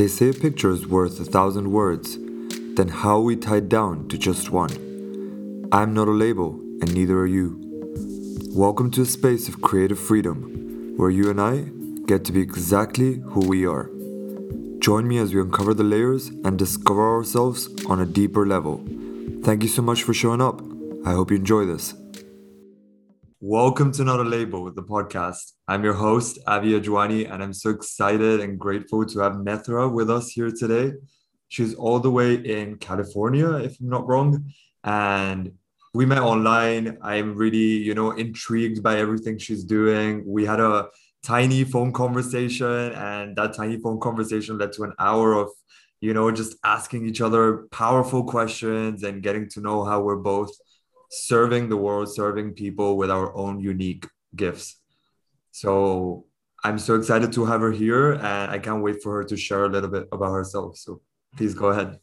[0.00, 2.16] They say a picture is worth a thousand words,
[2.74, 5.68] then how are we tied down to just one?
[5.72, 7.60] I'm not a label, and neither are you.
[8.54, 11.66] Welcome to a space of creative freedom, where you and I
[12.06, 13.90] get to be exactly who we are.
[14.78, 18.82] Join me as we uncover the layers and discover ourselves on a deeper level.
[19.42, 20.62] Thank you so much for showing up.
[21.04, 21.92] I hope you enjoy this.
[23.42, 25.52] Welcome to Not a Label, the podcast.
[25.66, 30.10] I'm your host, Avi Ajwani, and I'm so excited and grateful to have Nethra with
[30.10, 30.92] us here today.
[31.48, 34.52] She's all the way in California, if I'm not wrong.
[34.84, 35.52] And
[35.94, 36.98] we met online.
[37.00, 40.22] I'm really, you know, intrigued by everything she's doing.
[40.26, 40.88] We had a
[41.24, 45.48] tiny phone conversation, and that tiny phone conversation led to an hour of,
[46.02, 50.52] you know, just asking each other powerful questions and getting to know how we're both
[51.10, 54.76] serving the world, serving people with our own unique gifts.
[55.50, 56.24] So
[56.64, 59.64] I'm so excited to have her here, and I can't wait for her to share
[59.64, 60.76] a little bit about herself.
[60.76, 61.00] So
[61.36, 61.98] please go ahead.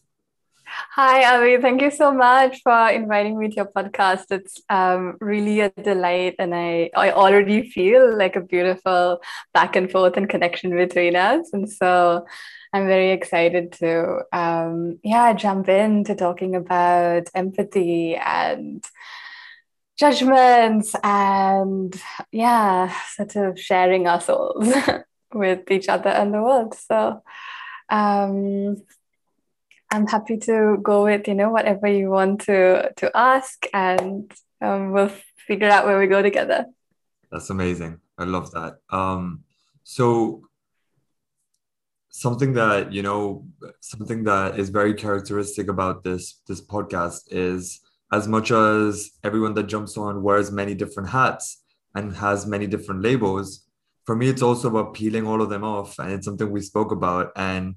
[0.68, 1.62] Hi, Avi.
[1.62, 4.26] Thank you so much for inviting me to your podcast.
[4.32, 9.22] It's um, really a delight, and I, I already feel like a beautiful
[9.54, 11.54] back and forth and connection between us.
[11.54, 12.26] And so
[12.78, 18.86] I'm very excited to, um, yeah, jump into talking about empathy and
[19.98, 22.00] judgments and,
[22.32, 24.72] yeah, sort of sharing our souls
[25.34, 26.76] with each other and the world.
[26.76, 27.24] So,
[27.90, 28.78] um,
[29.90, 34.92] I'm happy to go with you know whatever you want to to ask, and um,
[34.92, 35.12] we'll
[35.48, 36.66] figure out where we go together.
[37.32, 38.02] That's amazing.
[38.18, 38.80] I love that.
[38.90, 39.46] Um,
[39.84, 40.42] so
[42.24, 43.46] something that you know
[43.80, 49.68] something that is very characteristic about this this podcast is as much as everyone that
[49.74, 51.64] jumps on wears many different hats
[51.96, 53.68] and has many different labels
[54.06, 56.92] for me it's also about peeling all of them off and it's something we spoke
[56.92, 57.76] about and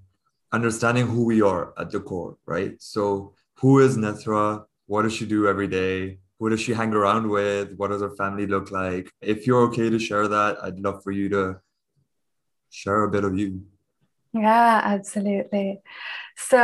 [0.52, 2.80] understanding who we are at the core, right?
[2.80, 4.64] So, who is Nethra?
[4.86, 6.18] What does she do every day?
[6.38, 7.74] Who does she hang around with?
[7.76, 9.12] What does her family look like?
[9.20, 11.60] If you're okay to share that, I'd love for you to
[12.70, 13.62] share a bit of you.
[14.32, 15.80] Yeah, absolutely.
[16.36, 16.56] So,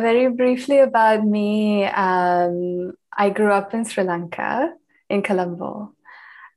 [0.00, 4.72] very briefly about me, um, I grew up in Sri Lanka,
[5.10, 5.94] in Colombo,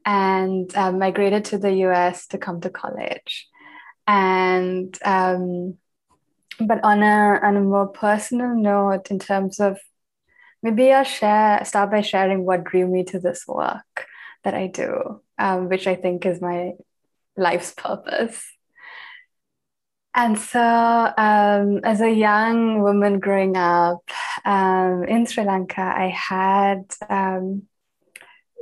[0.06, 3.48] and uh, migrated to the US to come to college.
[4.08, 5.78] And um,
[6.60, 9.80] but on a on a more personal note, in terms of
[10.64, 14.08] maybe I'll share start by sharing what drew me to this work
[14.44, 16.74] that I do, um, which I think is my
[17.38, 18.46] life's purpose.
[20.16, 24.04] And so, um, as a young woman growing up
[24.46, 27.64] um, in Sri Lanka, I had um,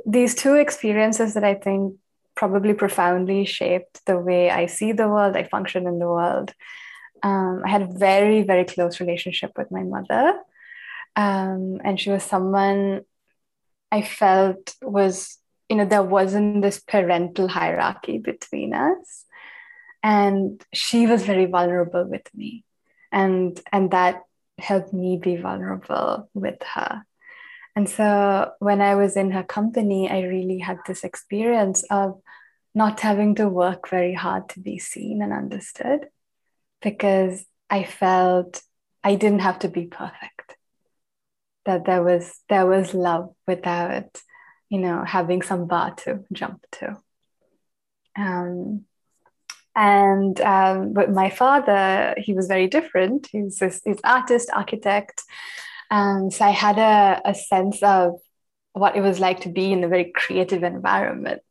[0.06, 1.96] these two experiences that I think
[2.34, 6.54] probably profoundly shaped the way I see the world, I function in the world
[7.22, 10.38] um, I had a very, very close relationship with my mother.
[11.14, 13.02] Um, and she was someone
[13.90, 19.24] I felt was, you know, there wasn't this parental hierarchy between us.
[20.02, 22.64] And she was very vulnerable with me.
[23.10, 24.22] And, and that
[24.58, 27.04] helped me be vulnerable with her.
[27.74, 32.20] And so when I was in her company, I really had this experience of
[32.74, 36.08] not having to work very hard to be seen and understood
[36.80, 38.62] because I felt
[39.04, 40.56] I didn't have to be perfect.
[41.64, 44.20] That there was there was love without,
[44.68, 46.96] you know, having some bar to jump to.
[48.16, 48.84] Um,
[49.74, 53.28] and um, but my father, he was very different.
[53.32, 55.22] This he's an artist, architect.
[55.90, 58.18] Um, so I had a, a sense of
[58.72, 61.42] what it was like to be in a very creative environment.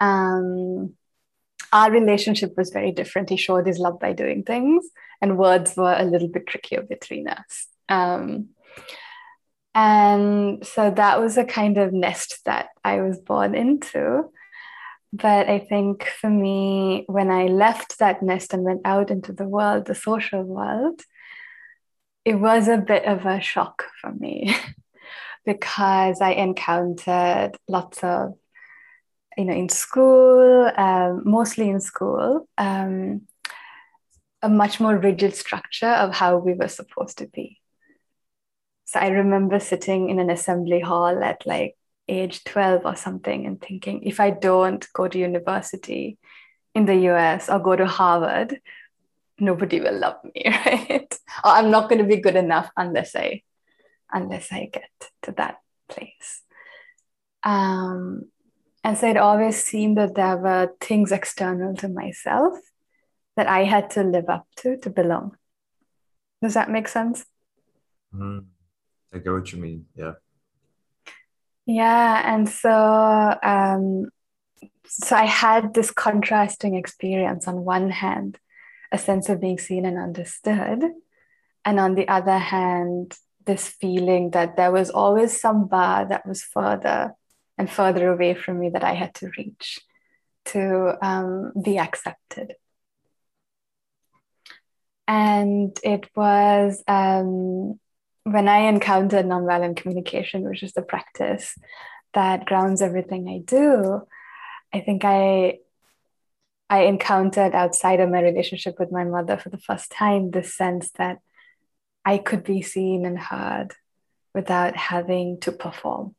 [0.00, 0.94] Um,
[1.72, 3.30] our relationship was very different.
[3.30, 4.84] He showed his love by doing things,
[5.20, 7.66] and words were a little bit trickier between us.
[7.88, 8.50] Um,
[9.74, 14.24] and so that was a kind of nest that I was born into.
[15.12, 19.44] But I think for me, when I left that nest and went out into the
[19.44, 21.02] world, the social world,
[22.24, 24.56] it was a bit of a shock for me
[25.44, 28.34] because I encountered lots of
[29.36, 33.22] you know in school um, mostly in school um,
[34.42, 37.58] a much more rigid structure of how we were supposed to be.
[38.84, 41.76] So i remember sitting in an assembly hall at like
[42.08, 46.18] age 12 or something and thinking if i don't go to university
[46.74, 48.60] in the us or go to harvard
[49.38, 53.42] nobody will love me right or i'm not going to be good enough unless i
[54.12, 54.90] unless i get
[55.22, 55.58] to that
[55.88, 56.42] place
[57.44, 58.26] um,
[58.84, 62.58] and so it always seemed that there were things external to myself
[63.36, 65.36] that I had to live up to to belong
[66.42, 67.24] Does that make sense?
[68.14, 68.46] Mm,
[69.12, 69.86] I get what you mean.
[69.94, 70.14] Yeah.
[71.66, 72.70] Yeah, and so
[73.42, 74.10] um,
[74.86, 77.46] so I had this contrasting experience.
[77.48, 78.38] On one hand,
[78.90, 80.82] a sense of being seen and understood,
[81.64, 83.14] and on the other hand,
[83.46, 87.14] this feeling that there was always some bar that was further
[87.58, 89.80] and further away from me that I had to reach
[90.46, 92.54] to um, be accepted.
[95.06, 97.78] And it was um,
[98.24, 101.56] when I encountered nonviolent communication, which is the practice
[102.14, 104.02] that grounds everything I do,
[104.72, 105.58] I think I
[106.70, 110.90] I encountered outside of my relationship with my mother for the first time this sense
[110.92, 111.18] that
[112.02, 113.68] I could be seen and heard
[114.34, 116.14] without having to perform.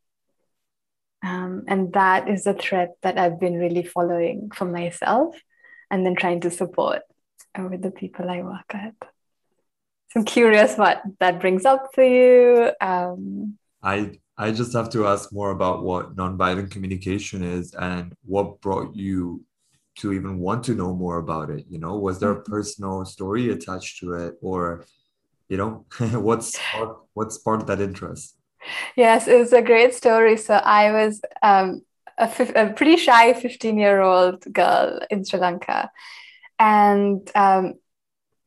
[1.23, 5.35] Um, and that is a thread that I've been really following for myself
[5.89, 7.01] and then trying to support
[7.57, 9.09] with the people I work with.
[10.13, 12.71] So I'm curious what that brings up for you.
[12.79, 18.61] Um, I I just have to ask more about what nonviolent communication is and what
[18.61, 19.43] brought you
[19.99, 21.65] to even want to know more about it.
[21.67, 22.51] You know, was there a mm-hmm.
[22.51, 24.85] personal story attached to it, or
[25.49, 25.85] you know,
[26.19, 26.59] what's
[27.13, 28.35] what sparked that interest?
[28.95, 30.37] Yes, it was a great story.
[30.37, 31.81] So I was um,
[32.17, 35.91] a, a pretty shy 15 year old girl in Sri Lanka.
[36.59, 37.73] And um,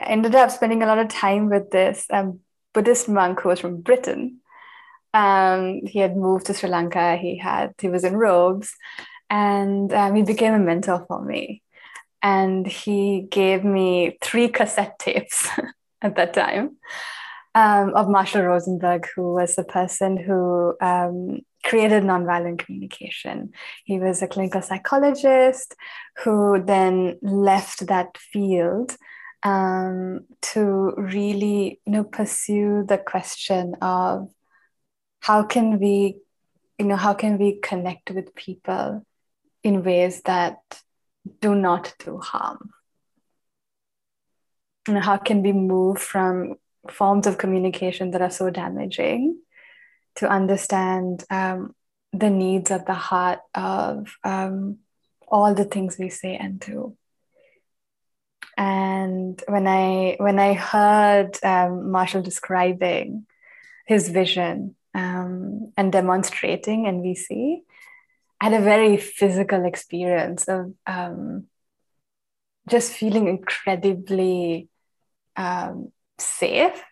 [0.01, 2.41] ended up spending a lot of time with this um,
[2.75, 4.41] Buddhist monk who was from Britain.
[5.15, 7.17] Um, he had moved to Sri Lanka.
[7.17, 8.75] He had he was in robes,
[9.31, 11.63] and um, he became a mentor for me.
[12.23, 15.49] And he gave me three cassette tapes
[16.03, 16.77] at that time
[17.55, 23.53] um, of Marshall Rosenberg, who was the person who um, created nonviolent communication.
[23.85, 25.75] He was a clinical psychologist
[26.23, 28.97] who then left that field
[29.47, 34.29] um, to really you know pursue the question of
[35.21, 36.17] how can we
[36.79, 39.07] you know how can we connect with people
[39.63, 40.59] in ways that
[41.41, 42.71] do not do harm
[44.89, 46.57] and how can we move from
[46.91, 49.39] forms of communication that are so damaging
[50.17, 51.73] to understand um,
[52.13, 54.79] the needs at the heart of um,
[55.29, 56.97] all the things we say and do.
[58.57, 63.27] And when I when I heard um, Marshall describing
[63.87, 67.63] his vision um, and demonstrating NVC,
[68.41, 71.47] I had a very physical experience of um,
[72.69, 74.69] just feeling incredibly
[75.37, 76.83] um, safe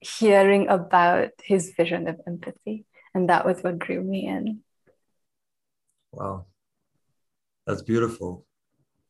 [0.00, 2.86] hearing about his vision of empathy.
[3.14, 4.60] And that was what drew me in.
[6.12, 6.46] Wow.
[7.66, 8.46] That's beautiful.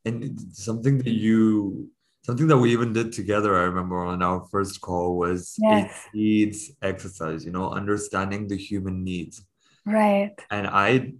[0.05, 1.91] And something that you,
[2.23, 6.07] something that we even did together, I remember on our first call was yes.
[6.15, 9.45] needs exercise, you know, understanding the human needs.
[9.87, 10.35] Right.
[10.51, 11.13] And I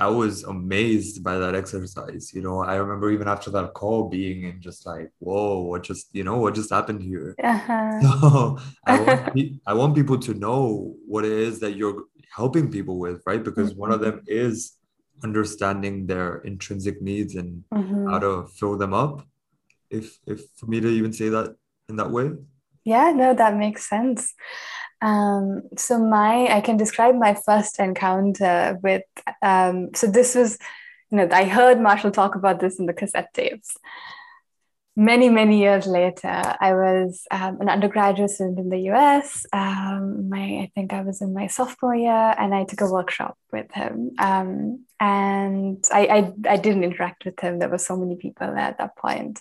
[0.00, 2.32] I was amazed by that exercise.
[2.32, 6.08] You know, I remember even after that call being in just like, whoa, what just,
[6.14, 7.36] you know, what just happened here?
[7.44, 8.00] Uh-huh.
[8.20, 12.04] So I want, I want people to know what it is that you're
[12.34, 13.44] helping people with, right?
[13.44, 13.80] Because mm-hmm.
[13.80, 14.46] one of them mm-hmm.
[14.46, 14.72] is
[15.22, 18.08] understanding their intrinsic needs and mm-hmm.
[18.08, 19.26] how to fill them up.
[19.90, 21.56] If, if for me to even say that
[21.88, 22.30] in that way.
[22.84, 24.34] Yeah, no, that makes sense.
[25.02, 29.02] Um, so my I can describe my first encounter with
[29.42, 30.58] um, so this was
[31.10, 33.76] you know I heard Marshall talk about this in the cassette tapes.
[35.00, 39.46] Many many years later, I was um, an undergraduate student in the U.S.
[39.50, 43.38] Um, my I think I was in my sophomore year, and I took a workshop
[43.50, 44.10] with him.
[44.18, 47.58] Um, and I, I I didn't interact with him.
[47.58, 49.40] There were so many people there at that point,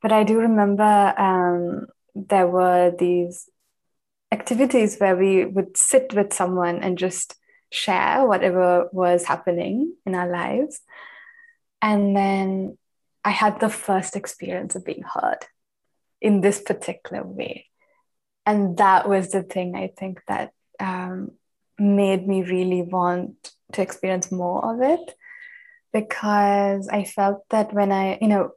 [0.00, 3.46] but I do remember um, there were these
[4.32, 7.34] activities where we would sit with someone and just
[7.70, 10.80] share whatever was happening in our lives.
[11.82, 12.78] And then
[13.24, 15.38] I had the first experience of being heard
[16.20, 17.66] in this particular way.
[18.46, 21.32] And that was the thing I think that um,
[21.78, 25.14] made me really want to experience more of it
[25.92, 28.52] because I felt that when I, you know,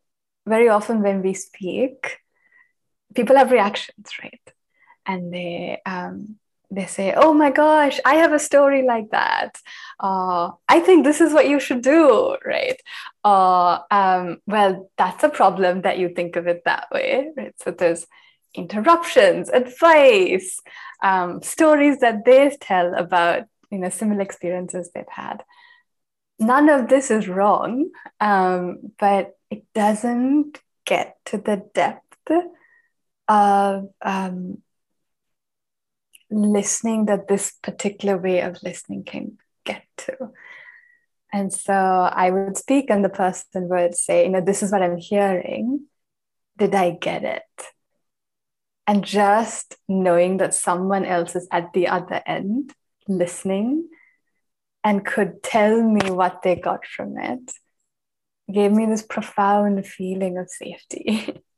[0.47, 2.17] very often when we speak,
[3.13, 4.39] people have reactions, right?
[5.05, 6.37] and they um,
[6.71, 9.59] they say, "Oh my gosh, I have a story like that.
[9.99, 12.79] Uh, I think this is what you should do, right?"
[13.23, 17.71] Or, um, "Well, that's a problem that you think of it that way, right?" So
[17.71, 18.07] there's
[18.53, 20.59] interruptions, advice,
[21.03, 25.43] um, stories that they tell about you know similar experiences they've had.
[26.39, 32.31] None of this is wrong, um, but it doesn't get to the depth
[33.27, 34.61] of um,
[36.31, 40.31] listening that this particular way of listening can get to.
[41.33, 44.81] And so I would speak, and the person would say, You know, this is what
[44.81, 45.85] I'm hearing.
[46.57, 47.43] Did I get it?
[48.87, 52.73] And just knowing that someone else is at the other end
[53.07, 53.87] listening
[54.83, 57.51] and could tell me what they got from it
[58.51, 61.41] gave me this profound feeling of safety.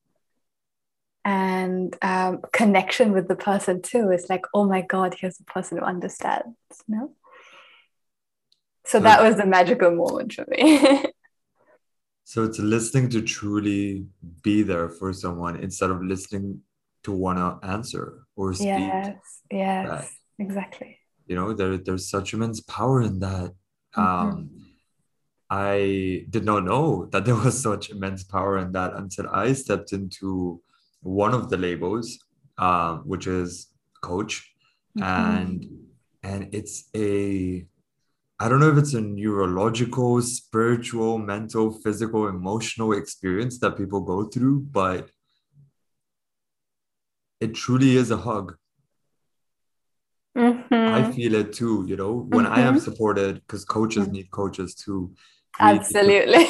[1.25, 4.11] and um, connection with the person too.
[4.11, 6.55] is like, oh my God, here's a person who understands.
[6.87, 7.15] You know?
[8.85, 11.05] So that was the magical moment for me.
[12.25, 14.05] so it's listening to truly
[14.41, 16.61] be there for someone instead of listening
[17.03, 18.67] to want to answer or speak.
[18.67, 19.15] Yes,
[19.49, 20.09] yes, back.
[20.39, 20.99] exactly.
[21.27, 23.53] You know, there, there's such immense power in that.
[23.95, 24.01] Mm-hmm.
[24.01, 24.49] Um,
[25.49, 29.93] I did not know that there was such immense power in that until I stepped
[29.93, 30.61] into
[31.03, 32.17] one of the labels,
[32.57, 33.67] uh, which is
[34.01, 34.51] coach,
[34.97, 35.03] mm-hmm.
[35.03, 35.69] and
[36.23, 37.65] and it's a
[38.39, 44.25] I don't know if it's a neurological, spiritual, mental, physical, emotional experience that people go
[44.25, 45.11] through, but
[47.39, 48.55] it truly is a hug.
[50.37, 50.73] Mm-hmm.
[50.73, 52.53] I feel it too, you know, when mm-hmm.
[52.53, 52.83] I am mm-hmm.
[52.83, 54.13] supported, because coaches mm-hmm.
[54.13, 55.13] need coaches too.
[55.59, 56.47] Absolutely.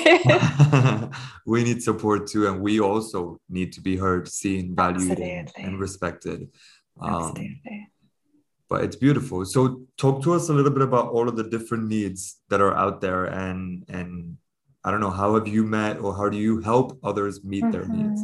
[1.46, 6.50] we need support too, and we also need to be heard, seen, valued, and respected.
[7.00, 7.90] Um, Absolutely.
[8.70, 9.46] But it's beautiful.
[9.46, 12.76] So, talk to us a little bit about all of the different needs that are
[12.76, 14.38] out there, and and
[14.84, 17.72] I don't know how have you met, or how do you help others meet mm-hmm.
[17.72, 18.22] their needs?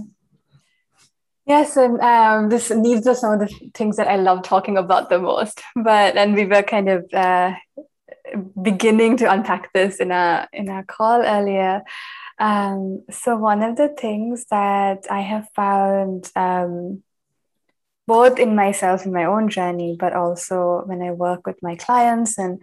[1.45, 5.09] Yes, and um, this needs are some of the things that I love talking about
[5.09, 5.62] the most.
[5.75, 7.53] But and we were kind of uh,
[8.62, 11.83] beginning to unpack this in a in a call earlier.
[12.39, 17.03] Um, so one of the things that I have found um,
[18.07, 22.38] both in myself in my own journey, but also when I work with my clients
[22.38, 22.62] and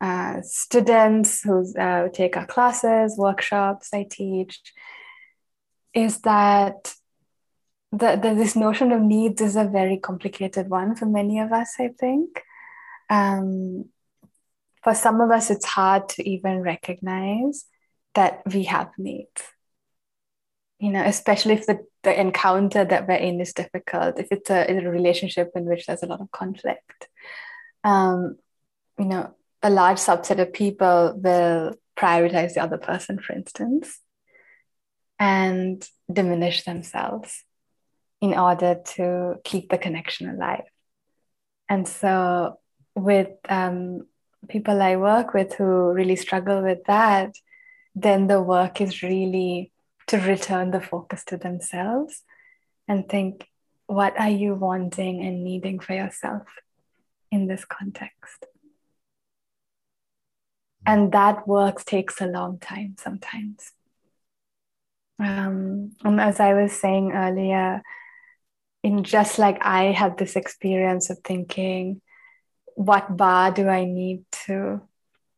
[0.00, 4.60] uh, students who uh, take our classes, workshops I teach,
[5.94, 6.94] is that
[7.90, 11.74] the, the, this notion of needs is a very complicated one for many of us,
[11.78, 12.42] I think.
[13.08, 13.86] Um,
[14.84, 17.64] for some of us, it's hard to even recognize
[18.14, 19.42] that we have needs.
[20.78, 24.70] You know, especially if the, the encounter that we're in is difficult, if it's a,
[24.70, 27.08] a relationship in which there's a lot of conflict.
[27.82, 28.36] Um,
[28.98, 33.98] you know, a large subset of people will prioritize the other person, for instance,
[35.18, 37.44] and diminish themselves
[38.20, 40.64] in order to keep the connection alive.
[41.70, 42.58] And so,
[42.94, 44.06] with um,
[44.48, 47.34] people I work with who really struggle with that,
[47.94, 49.72] then the work is really
[50.06, 52.22] to return the focus to themselves
[52.88, 53.48] and think,
[53.86, 56.42] what are you wanting and needing for yourself
[57.30, 58.46] in this context?
[60.86, 63.72] And that work takes a long time sometimes.
[65.18, 67.82] Um, and as I was saying earlier,
[68.82, 72.02] in just like I had this experience of thinking,
[72.74, 74.80] what bar do I need to,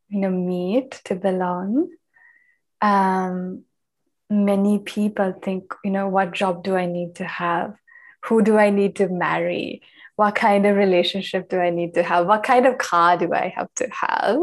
[0.09, 1.89] you know, meet to belong?
[2.81, 3.63] Um,
[4.29, 7.75] many people think, you know, what job do I need to have?
[8.25, 9.81] Who do I need to marry?
[10.15, 12.27] What kind of relationship do I need to have?
[12.27, 14.39] What kind of car do I have to have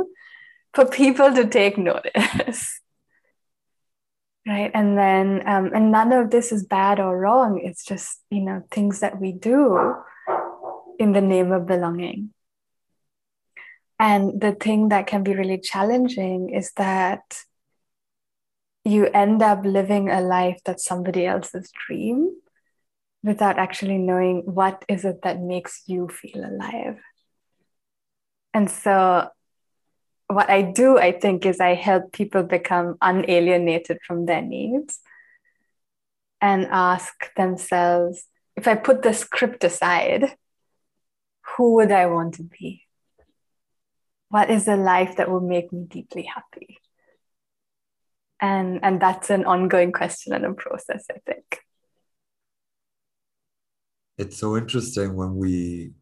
[0.73, 2.81] for people to take notice?
[4.47, 8.41] right and then um, and none of this is bad or wrong it's just you
[8.41, 9.95] know things that we do
[10.99, 12.31] in the name of belonging
[13.99, 17.23] and the thing that can be really challenging is that
[18.85, 22.31] you end up living a life that's somebody else's dream
[23.23, 26.99] without actually knowing what is it that makes you feel alive.
[28.53, 29.29] And so
[30.29, 35.01] what I do, I think, is I help people become unalienated from their needs
[36.41, 40.37] and ask themselves if I put the script aside,
[41.57, 42.84] who would I want to be?
[44.35, 46.79] What is the life that will make me deeply happy?
[48.41, 51.61] And and that's an ongoing question and a process i think.
[54.19, 55.93] It's so interesting when we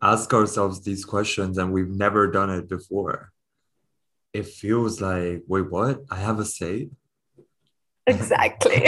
[0.00, 3.32] ask ourselves these questions and we've never done it before.
[4.32, 5.98] It feels like wait what?
[6.12, 6.90] I have a say?
[8.06, 8.82] Exactly.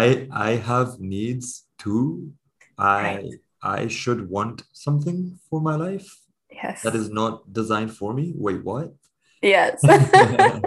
[0.00, 2.34] I i have needs too.
[2.78, 3.34] I right.
[3.78, 5.18] i should want something
[5.50, 6.21] for my life
[6.62, 6.82] Yes.
[6.82, 8.32] That is not designed for me.
[8.36, 8.94] Wait, what?
[9.42, 9.82] Yes.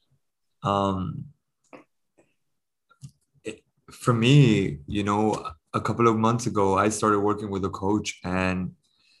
[0.62, 1.26] um,
[3.44, 7.70] it, for me, you know, a couple of months ago, I started working with a
[7.70, 8.72] coach, and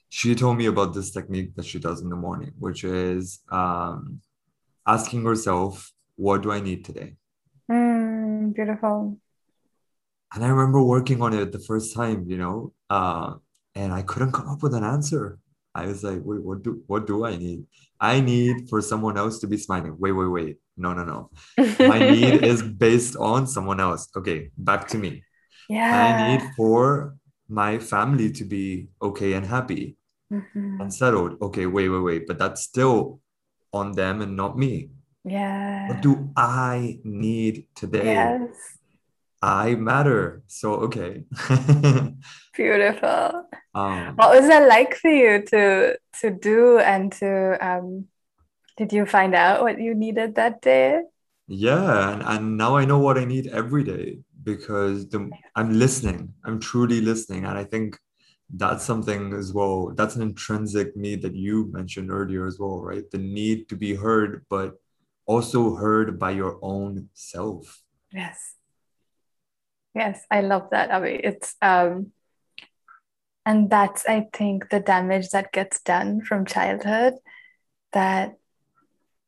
[0.08, 4.20] she told me about this technique that she does in the morning, which is um,
[4.86, 7.14] asking herself, What do I need today?
[7.70, 9.18] Mm, beautiful.
[10.34, 13.34] And I remember working on it the first time, you know, uh,
[13.74, 15.38] and I couldn't come up with an answer.
[15.78, 17.60] I was like, wait, what do what do I need?
[18.00, 19.94] I need for someone else to be smiling.
[20.02, 20.54] Wait, wait, wait.
[20.76, 21.18] No, no, no.
[21.92, 24.02] My need is based on someone else.
[24.18, 25.12] Okay, back to me.
[25.68, 25.90] Yeah.
[26.02, 27.16] I need for
[27.48, 29.96] my family to be okay and happy
[30.32, 30.80] Mhm.
[30.80, 31.32] and settled.
[31.46, 32.22] Okay, wait, wait, wait.
[32.28, 33.20] But that's still
[33.72, 34.90] on them and not me.
[35.24, 35.88] Yeah.
[35.88, 38.12] What do I need today?
[38.14, 38.54] Yes.
[39.40, 40.42] I matter.
[40.46, 41.24] So okay.
[42.56, 43.46] Beautiful.
[43.78, 48.06] Um, What was that like for you to to do and to um
[48.76, 51.02] did you find out what you needed that day?
[51.48, 56.32] yeah, and, and now I know what I need every day because the, I'm listening.
[56.44, 57.44] I'm truly listening.
[57.44, 57.98] And I think
[58.54, 59.92] that's something as well.
[59.94, 63.10] That's an intrinsic need that you mentioned earlier as well, right?
[63.10, 64.74] The need to be heard, but
[65.26, 67.82] also heard by your own self.
[68.12, 68.54] Yes.
[69.94, 71.20] Yes, I love that, Avi.
[71.22, 72.12] It's um
[73.48, 77.14] and that's I think the damage that gets done from childhood
[77.94, 78.34] that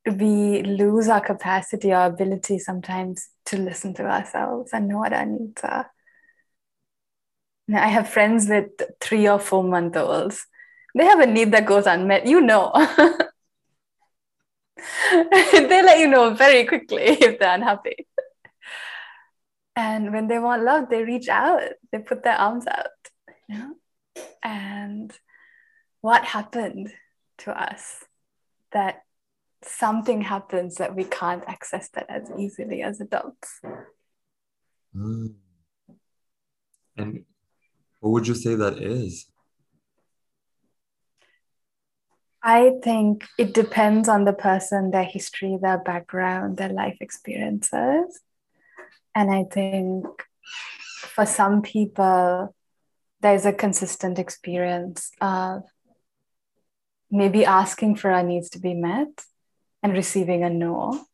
[0.05, 5.25] we lose our capacity, our ability sometimes to listen to ourselves and know what our
[5.25, 5.91] needs are.
[7.67, 8.69] Now, I have friends with
[9.01, 10.47] three or four month olds.
[10.95, 12.27] They have a need that goes unmet.
[12.27, 12.73] You know.
[15.13, 18.07] they let you know very quickly if they're unhappy.
[19.75, 22.89] And when they want love, they reach out, they put their arms out,
[23.49, 23.77] you know?
[24.43, 25.13] And
[26.01, 26.93] what happened
[27.39, 28.05] to us
[28.73, 29.03] that
[29.63, 33.61] something happens that we can't access that as easily as adults?
[34.97, 35.35] Mm.
[36.97, 37.25] And
[38.01, 39.27] what would you say that is?
[42.43, 48.21] I think it depends on the person, their history, their background, their life experiences.
[49.15, 50.07] And I think
[51.15, 52.55] for some people,
[53.21, 55.63] there's a consistent experience of
[57.11, 59.25] maybe asking for our needs to be met
[59.83, 61.05] and receiving a no.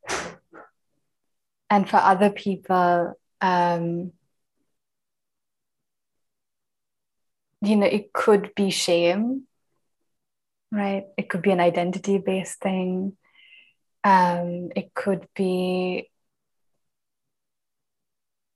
[1.69, 4.13] And for other people, um,
[7.61, 9.47] you know, it could be shame
[10.71, 11.05] right?
[11.17, 13.17] It could be an identity based thing.
[14.05, 16.11] Um, it could be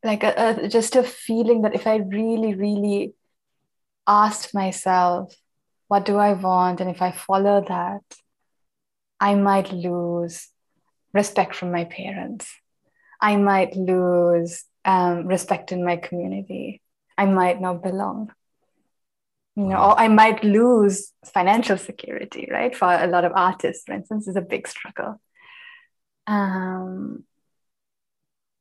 [0.05, 3.15] like a, a, just a feeling that if I really, really
[4.11, 5.35] asked myself,
[5.89, 6.81] what do I want?
[6.81, 8.03] And if I follow that,
[9.21, 10.49] I might lose
[11.15, 12.53] respect from my parents.
[13.21, 16.83] I might lose um, respect in my community.
[17.17, 18.33] I might not belong
[19.57, 23.93] you know or i might lose financial security right for a lot of artists for
[23.93, 25.21] instance is a big struggle
[26.27, 27.25] um,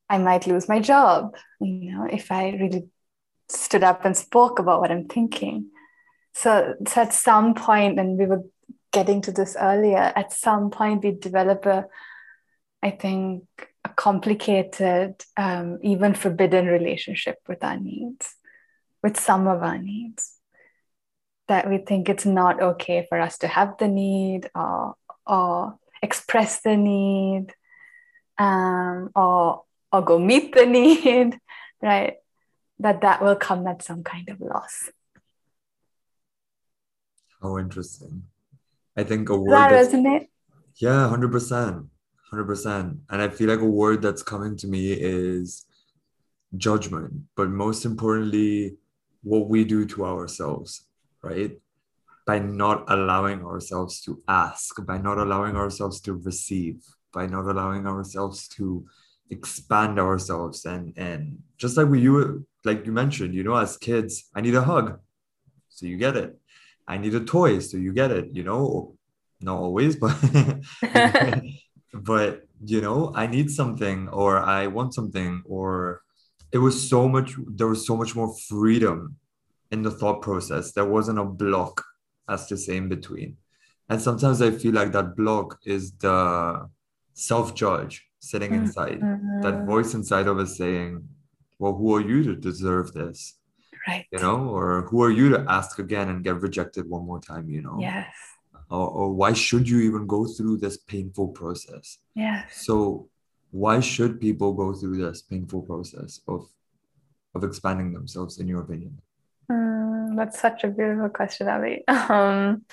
[0.10, 2.88] i might lose my job you know if i really
[3.50, 5.70] stood up and spoke about what i'm thinking.
[6.34, 8.44] So, so at some point and we were
[8.92, 11.86] getting to this earlier at some point we develop a
[12.82, 13.44] i think
[13.84, 18.36] a complicated um, even forbidden relationship with our needs
[19.04, 20.34] with some of our needs
[21.48, 26.62] that we think it's not okay for us to have the need or or express
[26.62, 27.54] the need
[28.38, 31.38] um, or or go meet the need
[31.82, 32.16] right
[32.80, 34.90] that that will come at some kind of loss
[37.42, 38.24] How interesting.
[38.98, 40.28] I think a word that resonate
[40.80, 41.88] yeah, 100%.
[42.34, 42.98] 100%.
[43.10, 45.66] And I feel like a word that's coming to me is
[46.56, 48.78] judgment, but most importantly,
[49.22, 50.86] what we do to ourselves,
[51.22, 51.60] right?
[52.26, 56.82] By not allowing ourselves to ask, by not allowing ourselves to receive,
[57.14, 58.86] by not allowing ourselves to
[59.30, 64.30] expand ourselves and and just like we you like you mentioned, you know, as kids,
[64.36, 65.00] I need a hug.
[65.70, 66.38] So you get it.
[66.88, 68.96] I need a toy, so you get it, you know,
[69.40, 70.18] not always, but
[71.94, 76.02] but you know, I need something or I want something or
[76.52, 79.16] it was so much there was so much more freedom
[79.72, 80.72] in the thought process.
[80.72, 81.86] There wasn't a block
[82.28, 83.38] as to say in between.
[83.88, 86.70] And sometimes I feel like that block is the
[87.14, 89.00] self-judge sitting inside,
[89.44, 89.66] that Mhm.
[89.66, 91.08] voice inside of us saying,
[91.60, 93.38] Well, who are you to deserve this?
[93.88, 97.20] right You know, or who are you to ask again and get rejected one more
[97.20, 97.80] time, you know?
[97.82, 98.14] yes
[98.70, 101.98] Or, or why should you even go through this painful process?
[102.16, 103.10] yes So
[103.52, 106.42] why should people go through this painful process of
[107.36, 108.94] of expanding themselves, in your opinion?
[109.52, 111.84] Mm, that's such a beautiful question, Avi.
[111.88, 112.66] Um,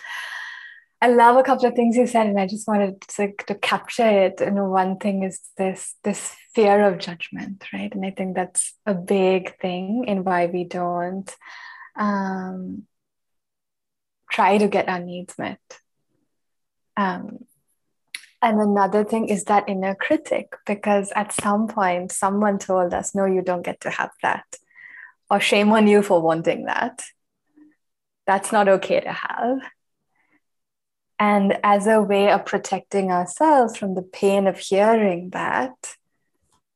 [1.07, 4.09] I love a couple of things you said, and I just wanted to, to capture
[4.09, 4.41] it.
[4.41, 7.95] Know, one thing is this this fear of judgment, right?
[7.95, 11.33] And I think that's a big thing in why we don't
[11.95, 12.89] um,
[14.33, 15.61] try to get our needs met.
[16.97, 17.45] Um,
[18.43, 23.27] and another thing is that inner critic, because at some point someone told us, no,
[23.27, 24.57] you don't get to have that.
[25.31, 27.05] Or shame on you for wanting that.
[28.27, 29.59] That's not okay to have.
[31.19, 35.97] And as a way of protecting ourselves from the pain of hearing that,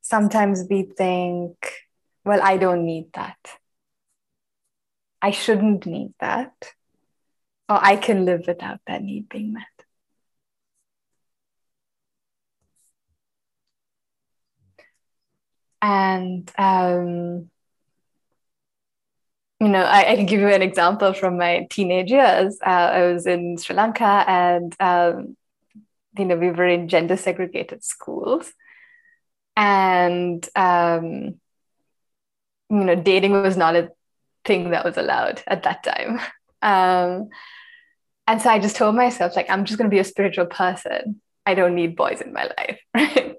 [0.01, 1.73] sometimes we think,
[2.25, 3.37] well, I don't need that.
[5.21, 6.53] I shouldn't need that.
[7.69, 9.65] Or I can live without that need being met.
[15.83, 17.49] And um,
[19.61, 22.57] you know, I, I, can give you an example from my teenage years.
[22.65, 25.37] Uh, I was in Sri Lanka, and um,
[26.17, 28.51] you know, we were in gender segregated schools,
[29.55, 31.39] and um,
[32.71, 33.91] you know, dating was not a
[34.45, 36.19] thing that was allowed at that time.
[36.63, 37.29] Um,
[38.27, 41.19] and so I just told myself, like, I'm just going to be a spiritual person.
[41.43, 43.35] I don't need boys in my life, right?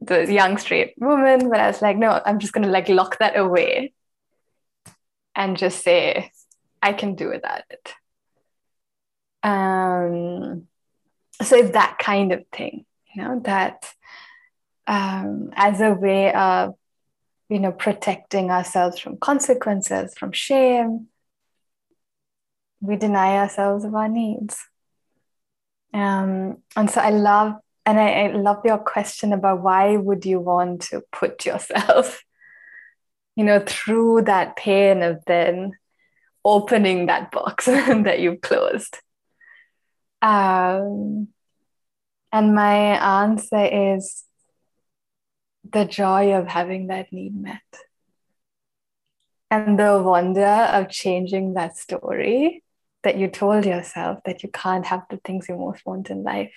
[0.00, 3.18] The young straight woman, but I was like, no, I'm just going to like lock
[3.18, 3.92] that away
[5.34, 6.30] and just say,
[6.82, 7.94] I can do without it.
[9.42, 10.68] Um,
[11.42, 13.92] so it's that kind of thing, you know, that
[14.86, 16.74] um, as a way of,
[17.48, 21.08] you know, protecting ourselves from consequences, from shame,
[22.80, 24.58] we deny ourselves of our needs.
[25.92, 27.54] Um, and so I love,
[27.86, 32.22] and I, I love your question about why would you want to put yourself
[33.36, 35.72] you know, through that pain of then
[36.44, 38.98] opening that box that you've closed.
[40.22, 41.28] Um,
[42.32, 44.24] and my answer is
[45.70, 47.60] the joy of having that need met
[49.50, 52.62] and the wonder of changing that story
[53.04, 56.54] that you told yourself that you can't have the things you most want in life.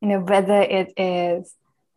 [0.00, 1.54] You know, whether it is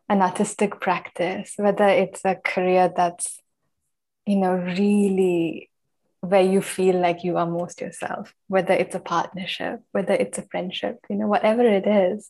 [0.10, 3.42] an artistic practice, whether it's a career that's
[4.28, 5.70] you know, really
[6.20, 10.42] where you feel like you are most yourself, whether it's a partnership, whether it's a
[10.52, 12.30] friendship, you know, whatever it is,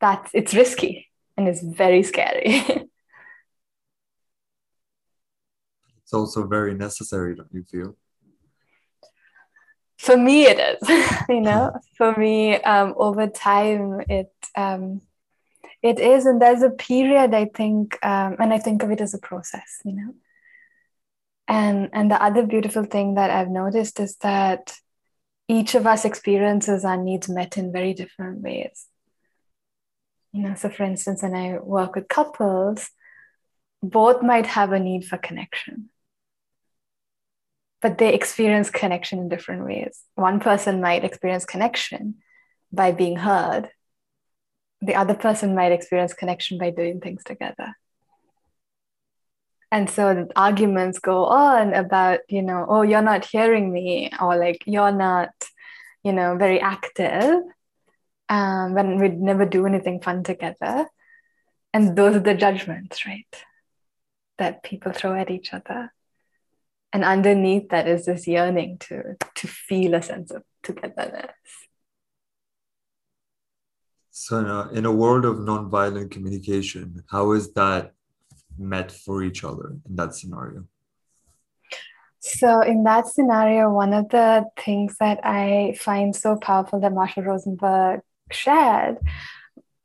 [0.00, 2.44] that's it's risky and it's very scary.
[6.02, 7.96] it's also very necessary, don't you feel?
[9.98, 10.88] For me, it is.
[11.28, 15.02] you know, for me, um, over time, it um,
[15.82, 19.14] it is and there's a period i think um, and i think of it as
[19.14, 20.14] a process you know?
[21.50, 24.74] And and the other beautiful thing that i've noticed is that
[25.48, 28.86] each of us experiences our needs met in very different ways.
[30.32, 32.90] You know so for instance when i work with couples
[33.82, 35.88] both might have a need for connection
[37.80, 40.02] but they experience connection in different ways.
[40.14, 42.16] One person might experience connection
[42.72, 43.70] by being heard
[44.80, 47.74] the other person might experience connection by doing things together.
[49.70, 54.62] And so arguments go on about, you know, oh, you're not hearing me, or like
[54.66, 55.30] you're not,
[56.02, 57.42] you know, very active
[58.30, 60.86] um, when we'd never do anything fun together.
[61.74, 63.44] And those are the judgments, right?
[64.38, 65.92] That people throw at each other.
[66.90, 71.67] And underneath that is this yearning to, to feel a sense of togetherness.
[74.20, 77.92] So, in a, in a world of nonviolent communication, how is that
[78.58, 80.64] met for each other in that scenario?
[82.18, 87.22] So, in that scenario, one of the things that I find so powerful that Marshall
[87.22, 88.00] Rosenberg
[88.32, 88.98] shared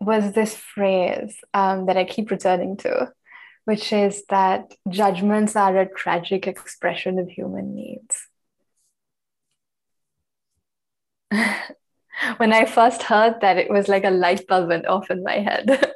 [0.02, 3.14] was this phrase um, that I keep returning to,
[3.66, 8.28] which is that judgments are a tragic expression of human needs.
[12.38, 15.40] when I first heard that, it was like a light bulb went off in my
[15.40, 15.70] head.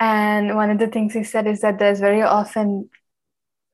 [0.00, 2.88] and one of the things he said is that there's very often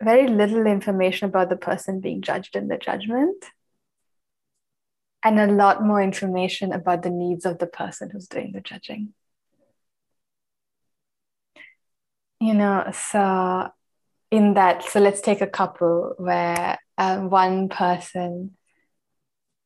[0.03, 3.45] very little information about the person being judged in the judgment,
[5.23, 9.15] and a lot more information about the needs of the person who's doing the judging.
[12.41, 13.69] You know, so
[14.31, 18.57] in that, so let's take a couple where um, one person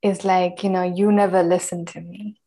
[0.02, 2.40] is like, you know, you never listen to me.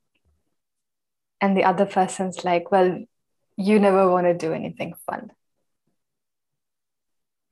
[1.40, 3.04] And the other person's like, well,
[3.58, 5.32] you never want to do anything fun.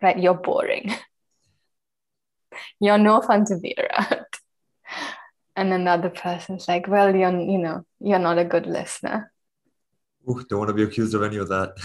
[0.01, 0.17] right?
[0.17, 0.93] You're boring.
[2.79, 4.25] you're no fun to be around.
[5.55, 9.29] And another person's like, well, you're, you know, you're not a good listener.
[10.29, 11.75] Ooh, don't want to be accused of any of that.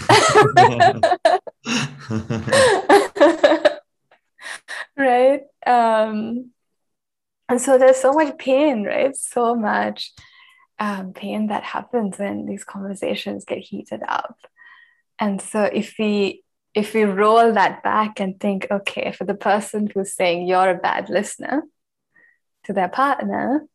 [4.97, 5.41] right.
[5.67, 6.51] Um,
[7.47, 9.15] and so there's so much pain, right?
[9.15, 10.11] So much
[10.79, 14.37] um, pain that happens when these conversations get heated up.
[15.19, 19.87] And so if we if we roll that back and think, okay, for the person
[19.87, 21.63] who's saying you're a bad listener
[22.65, 23.65] to their partner,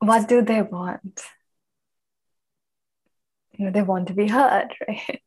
[0.00, 1.22] what do they want?
[3.52, 5.22] You know, they want to be heard, right?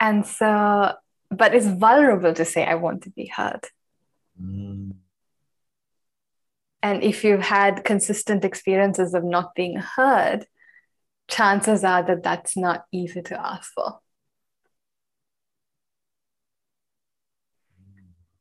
[0.00, 0.94] And so,
[1.30, 3.60] but it's vulnerable to say, I want to be heard.
[4.40, 4.94] Mm.
[6.86, 10.46] And if you've had consistent experiences of not being heard,
[11.28, 14.00] chances are that that's not easy to ask for.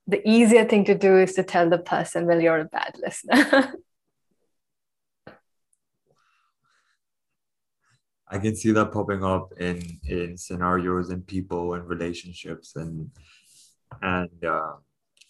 [0.07, 3.73] the easier thing to do is to tell the person, well, you're a bad listener.
[8.27, 13.11] I can see that popping up in in scenarios and people and relationships and
[14.01, 14.73] and uh,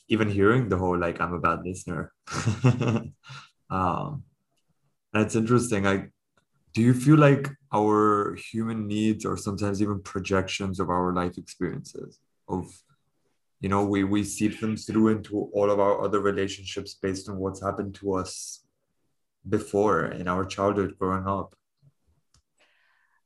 [0.07, 2.11] even hearing the whole like I'm a bad listener.
[3.69, 4.23] um,
[5.13, 5.87] that's interesting.
[5.87, 6.07] I
[6.73, 12.19] do you feel like our human needs or sometimes even projections of our life experiences
[12.49, 12.67] of
[13.61, 17.37] you know we we see them through into all of our other relationships based on
[17.37, 18.65] what's happened to us
[19.47, 21.55] before in our childhood growing up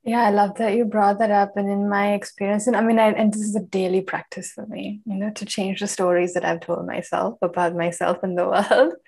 [0.03, 2.99] yeah i love that you brought that up and in my experience and i mean
[2.99, 6.33] I, and this is a daily practice for me you know to change the stories
[6.33, 8.93] that i've told myself about myself and the world.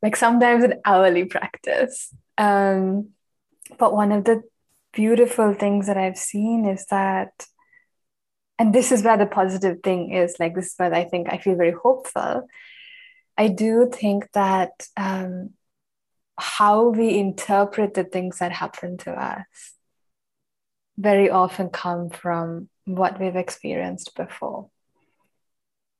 [0.00, 3.08] Like sometimes an hourly practice um,
[3.80, 4.42] but one of the
[4.92, 7.32] beautiful things that i've seen is that
[8.60, 11.38] and this is where the positive thing is like this is where i think i
[11.38, 12.46] feel very hopeful.
[13.38, 15.50] I do think that um,
[16.36, 19.46] how we interpret the things that happen to us
[20.98, 24.68] very often come from what we've experienced before.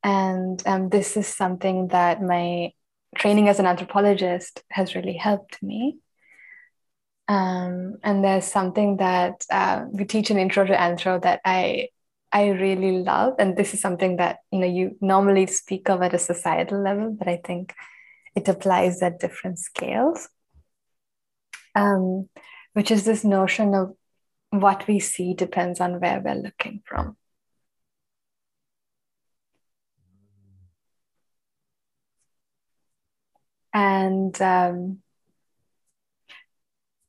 [0.03, 2.73] And um, this is something that my
[3.17, 5.99] training as an anthropologist has really helped me.
[7.29, 11.89] Um, and there's something that uh, we teach in intro to anthro that i
[12.31, 16.13] I really love, and this is something that you know you normally speak of at
[16.13, 17.73] a societal level, but I think
[18.37, 20.29] it applies at different scales.
[21.75, 22.29] Um,
[22.75, 23.97] which is this notion of
[24.51, 27.17] what we see depends on where we're looking from.
[33.73, 34.99] And um,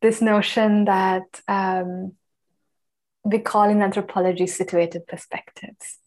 [0.01, 2.13] this notion that um,
[3.23, 5.97] we call in anthropology situated perspectives,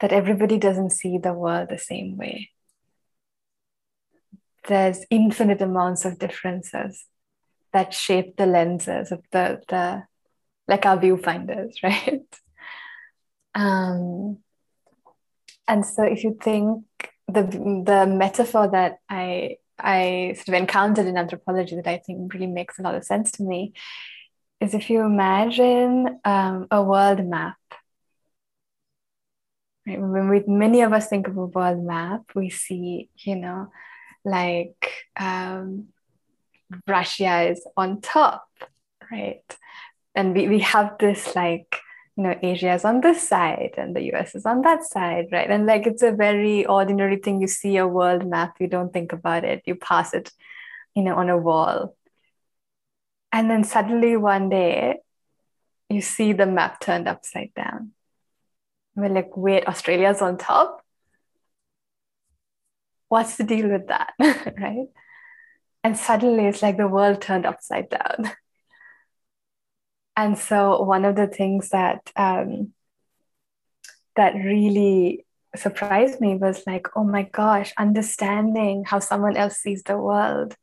[0.00, 2.50] that everybody doesn't see the world the same way.
[4.68, 7.06] There's infinite amounts of differences
[7.72, 10.04] that shape the lenses of the, the
[10.68, 12.26] like our viewfinders, right?
[13.54, 14.38] Um,
[15.66, 16.84] and so if you think
[17.26, 22.46] the the metaphor that I I sort of encountered in anthropology that I think really
[22.46, 23.74] makes a lot of sense to me
[24.60, 27.56] is if you imagine um, a world map.
[29.86, 30.00] Right?
[30.00, 33.70] When we, many of us think of a world map, we see, you know,
[34.24, 35.88] like um,
[36.86, 38.48] Russia is on top,
[39.10, 39.44] right?
[40.18, 41.80] And we, we have this like,
[42.16, 45.48] you know, Asia is on this side and the US is on that side, right?
[45.48, 47.40] And like it's a very ordinary thing.
[47.40, 50.32] You see a world map, you don't think about it, you pass it,
[50.96, 51.94] you know, on a wall
[53.32, 54.96] and then suddenly one day,
[55.88, 57.92] you see the map turned upside down.
[58.94, 60.82] We're like, wait, Australia's on top?
[63.08, 64.12] What's the deal with that?
[64.18, 64.88] right?
[65.84, 68.32] And suddenly it's like the world turned upside down.
[70.18, 72.72] And so one of the things that um,
[74.16, 79.96] that really surprised me was like, oh my gosh, understanding how someone else sees the
[79.96, 80.56] world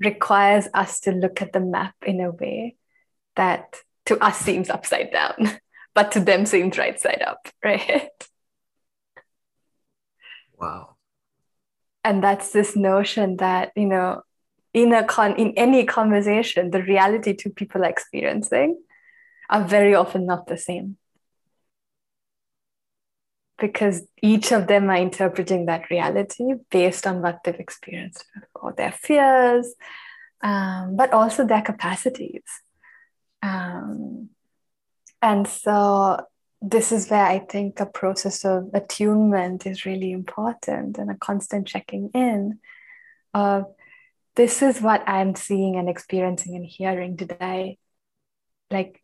[0.00, 2.74] requires us to look at the map in a way
[3.36, 3.76] that
[4.06, 5.60] to us seems upside down,
[5.94, 8.10] but to them seems right side up, right?
[10.58, 10.96] Wow.
[12.02, 14.22] And that's this notion that, you know,
[14.72, 18.80] in a con in any conversation, the reality two people are experiencing
[19.48, 20.96] are very often not the same
[23.58, 28.92] because each of them are interpreting that reality based on what they've experienced or their
[28.92, 29.74] fears,
[30.42, 32.42] um, but also their capacities.
[33.42, 34.30] Um,
[35.20, 36.24] and so
[36.62, 41.66] this is where I think a process of attunement is really important and a constant
[41.66, 42.58] checking in
[43.34, 43.66] of
[44.40, 47.76] this is what I'm seeing and experiencing and hearing today.
[48.70, 49.02] Like,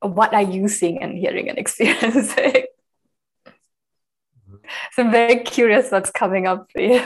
[0.00, 2.66] what are you seeing and hearing and experiencing?
[4.92, 7.02] so I'm very curious what's coming up for you.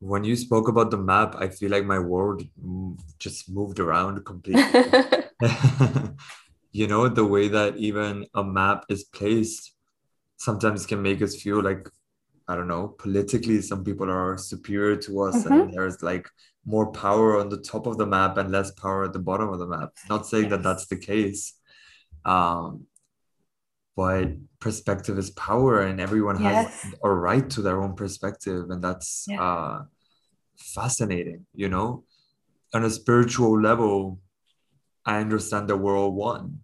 [0.00, 2.42] When you spoke about the map, I feel like my world
[3.18, 4.64] just moved around completely.
[6.72, 9.74] you know, the way that even a map is placed
[10.38, 11.86] sometimes can make us feel like,
[12.48, 15.52] I don't know, politically, some people are superior to us mm-hmm.
[15.52, 16.28] and there's like
[16.64, 19.58] more power on the top of the map and less power at the bottom of
[19.58, 19.90] the map.
[20.08, 20.50] Not saying yes.
[20.52, 21.54] that that's the case.
[22.24, 22.86] Um,
[23.96, 24.28] but
[24.60, 26.82] perspective is power and everyone yes.
[26.82, 29.42] has a right to their own perspective and that's yeah.
[29.42, 29.82] uh,
[30.56, 32.04] fascinating you know
[32.72, 34.18] on a spiritual level
[35.04, 36.60] i understand that we're all one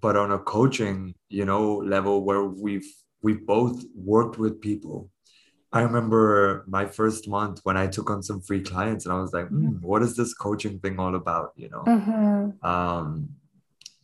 [0.00, 5.10] but on a coaching you know level where we've we've both worked with people
[5.72, 9.32] i remember my first month when i took on some free clients and i was
[9.32, 12.66] like mm, what is this coaching thing all about you know mm-hmm.
[12.66, 13.28] um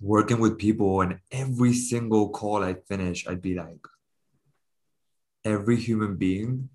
[0.01, 3.85] working with people and every single call I'd finish, I'd be like,
[5.45, 6.69] every human being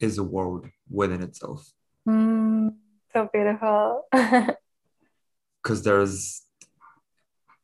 [0.00, 1.72] is a world within itself.
[2.08, 2.74] Mm,
[3.12, 4.06] so beautiful.
[5.62, 6.46] Because there's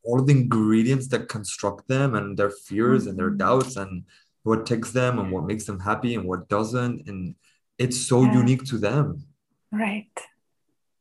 [0.05, 3.09] all the ingredients that construct them and their fears mm-hmm.
[3.09, 3.37] and their mm-hmm.
[3.37, 4.03] doubts and
[4.43, 7.07] what takes them and what makes them happy and what doesn't.
[7.07, 7.35] And
[7.77, 8.33] it's so yeah.
[8.33, 9.25] unique to them.
[9.71, 10.17] Right.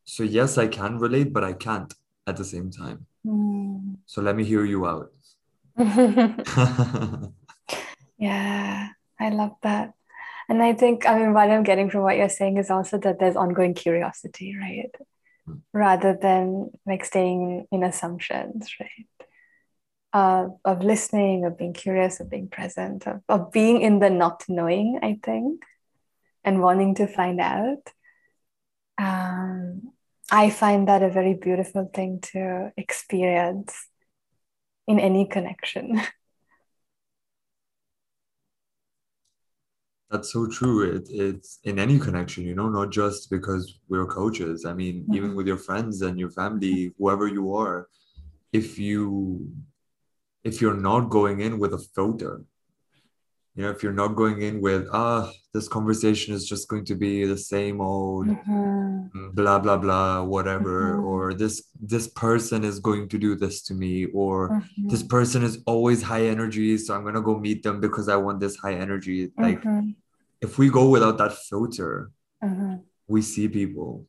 [0.04, 1.92] So, yes, I can relate, but I can't
[2.26, 3.06] at the same time.
[3.26, 3.96] Mm.
[4.06, 5.10] So let me hear you out.
[8.18, 8.88] yeah,
[9.20, 9.92] I love that.
[10.48, 13.18] And I think, I mean, what I'm getting from what you're saying is also that
[13.18, 14.94] there's ongoing curiosity, right?
[15.72, 19.28] Rather than like staying in assumptions, right?
[20.12, 24.44] Uh, of listening, of being curious, of being present, of, of being in the not
[24.48, 25.62] knowing, I think,
[26.44, 27.90] and wanting to find out.
[28.96, 29.92] Um,
[30.30, 33.88] I find that a very beautiful thing to experience
[34.86, 36.00] in any connection.
[40.14, 40.94] That's so true.
[40.94, 44.64] It, it's in any connection, you know, not just because we're coaches.
[44.64, 45.14] I mean, mm-hmm.
[45.16, 47.88] even with your friends and your family, whoever you are,
[48.52, 49.50] if you
[50.44, 52.42] if you're not going in with a filter,
[53.54, 56.94] you know if you're not going in with ah this conversation is just going to
[56.94, 59.30] be the same old mm-hmm.
[59.32, 61.04] blah blah blah whatever mm-hmm.
[61.04, 64.88] or this this person is going to do this to me or mm-hmm.
[64.88, 68.16] this person is always high energy so i'm going to go meet them because i
[68.16, 69.90] want this high energy like mm-hmm.
[70.44, 72.10] If we go without that filter
[72.42, 72.76] mm-hmm.
[73.06, 74.06] we see people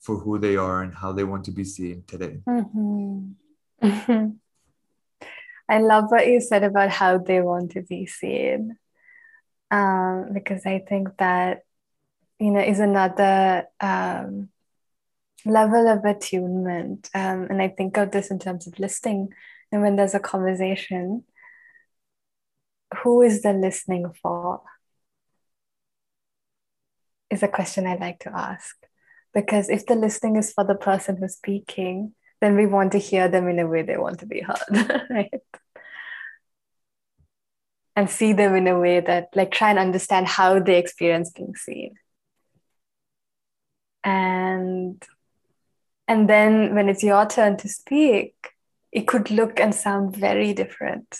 [0.00, 3.30] for who they are and how they want to be seen today mm-hmm.
[5.70, 8.76] I love what you said about how they want to be seen.
[9.70, 11.62] Um, because I think that,
[12.40, 14.48] you know, is another um,
[15.46, 17.08] level of attunement.
[17.14, 19.28] Um, and I think of this in terms of listening.
[19.70, 21.22] And when there's a conversation,
[23.04, 24.62] who is the listening for?
[27.30, 28.76] Is a question I like to ask.
[29.32, 33.28] Because if the listening is for the person who's speaking, then we want to hear
[33.28, 35.42] them in a way they want to be heard, right?
[37.94, 41.54] And see them in a way that, like, try and understand how they experience being
[41.54, 41.94] seen.
[44.02, 45.04] And
[46.08, 48.34] and then when it's your turn to speak,
[48.90, 51.18] it could look and sound very different.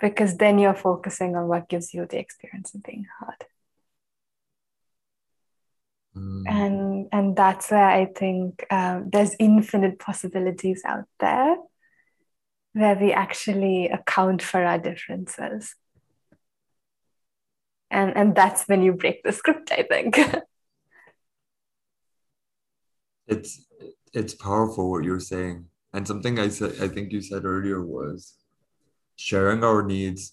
[0.00, 3.46] Because then you're focusing on what gives you the experience of being heard.
[6.16, 6.42] Mm.
[6.46, 11.56] And and that's where I think um, there's infinite possibilities out there
[12.74, 15.74] where we actually account for our differences.
[17.90, 20.18] And, and that's when you break the script, I think.
[23.26, 23.66] it's
[24.14, 25.66] it's powerful what you're saying.
[25.92, 28.34] And something I said I think you said earlier was
[29.16, 30.32] sharing our needs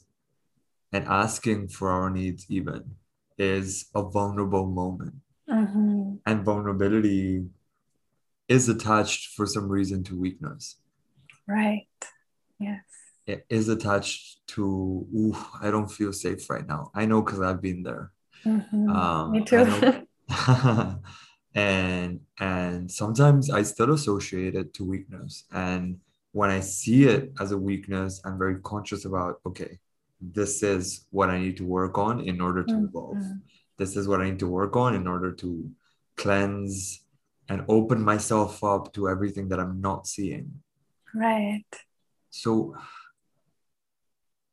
[0.91, 2.95] and asking for our needs even
[3.37, 5.15] is a vulnerable moment
[5.59, 6.15] Mm-hmm.
[6.25, 7.45] And vulnerability
[8.47, 10.77] is attached for some reason to weakness.
[11.47, 11.87] Right.
[12.59, 12.83] Yes.
[13.27, 14.63] It is attached to,
[15.15, 16.91] ooh, I don't feel safe right now.
[16.95, 18.11] I know because I've been there.
[18.45, 18.89] Mm-hmm.
[18.89, 20.07] Um, Me too.
[21.55, 25.45] and and sometimes I still associate it to weakness.
[25.51, 25.99] And
[26.31, 29.79] when I see it as a weakness, I'm very conscious about, okay,
[30.21, 32.85] this is what I need to work on in order to mm-hmm.
[32.85, 33.17] evolve
[33.79, 35.71] this is what I need to work on in order to
[36.17, 37.01] cleanse
[37.47, 40.61] and open myself up to everything that I'm not seeing.
[41.15, 41.65] Right.
[42.29, 42.75] So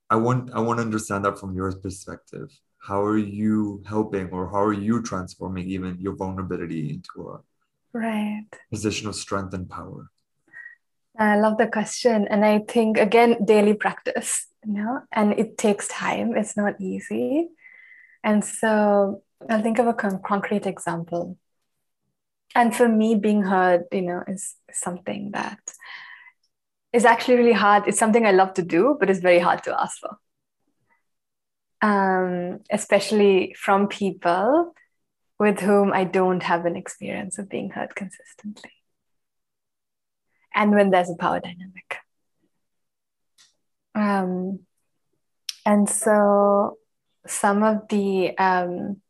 [0.08, 2.48] I want I want to understand that from your perspective.
[2.78, 7.40] How are you helping or how are you transforming even your vulnerability into a
[7.92, 10.10] right position of strength and power?
[11.18, 12.28] I love the question.
[12.28, 16.36] And I think again, daily practice, you know, and it takes time.
[16.36, 17.48] It's not easy.
[18.22, 21.38] And so I'll think of a con- concrete example.
[22.54, 25.58] And for me, being heard, you know, is something that
[26.92, 27.84] is actually really hard.
[27.86, 30.16] It's something I love to do, but it's very hard to ask for.
[31.82, 34.72] Um, especially from people
[35.38, 38.70] with whom I don't have an experience of being heard consistently.
[40.54, 41.98] And when there's a power dynamic.
[43.94, 44.60] Um,
[45.66, 46.78] and so
[47.28, 49.00] some of the um,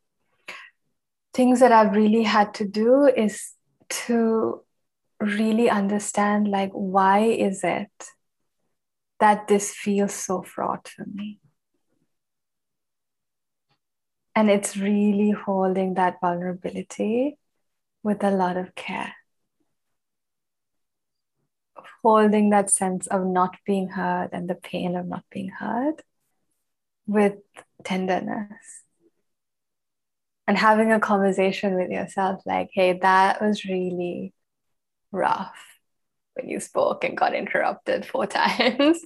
[1.35, 3.53] things that I've really had to do is
[3.89, 4.63] to
[5.21, 7.91] really understand like why is it
[9.21, 11.41] that this feels so fraught for me?
[14.35, 17.39] And it's really holding that vulnerability
[18.03, 19.15] with a lot of care.
[22.03, 26.03] Holding that sense of not being heard and the pain of not being heard
[27.07, 27.39] with
[27.85, 28.83] tenderness.
[30.49, 34.33] And having a conversation with yourself like hey that was really
[35.11, 35.57] rough
[36.35, 39.01] when you spoke and got interrupted four times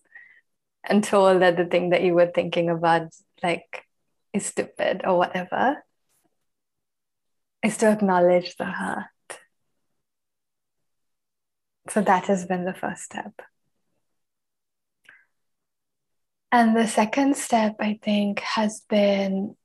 [0.84, 3.08] and told that the thing that you were thinking about
[3.42, 3.84] like
[4.32, 5.82] is stupid or whatever
[7.64, 9.04] is to acknowledge the hurt.
[11.88, 13.32] So that has been the first step
[16.52, 19.56] and the second step, I think, has been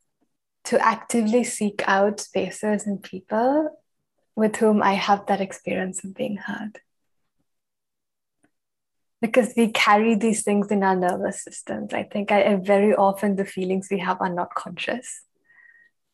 [0.65, 3.81] to actively seek out spaces and people
[4.35, 6.79] with whom I have that experience of being heard.
[9.21, 11.93] Because we carry these things in our nervous systems.
[11.93, 15.23] I think I, very often the feelings we have are not conscious.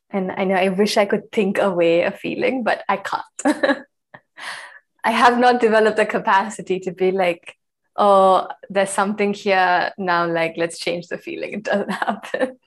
[0.10, 3.86] And I know I wish I could think away a feeling, but I can't.
[5.04, 7.58] I have not developed the capacity to be like,
[7.96, 11.54] oh, there's something here now, like, let's change the feeling.
[11.56, 12.60] It doesn't happen.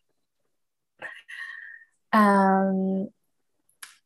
[2.12, 3.09] um,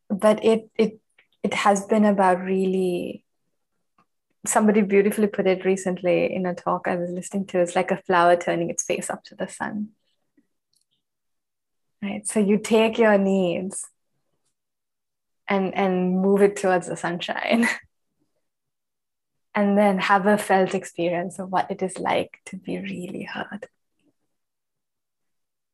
[0.09, 1.01] but it, it,
[1.43, 3.25] it has been about really,
[4.47, 7.61] somebody beautifully put it recently in a talk I was listening to.
[7.61, 9.91] It's like a flower turning its face up to the sun.
[12.03, 12.27] Right.
[12.27, 13.85] So you take your needs
[15.49, 17.67] and and move it towards the sunshine.
[19.59, 23.67] and then have a felt experience of what it is like to be really heard.